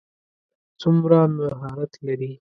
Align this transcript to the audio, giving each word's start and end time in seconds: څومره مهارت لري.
څومره 0.81 1.19
مهارت 1.37 1.91
لري. 2.05 2.31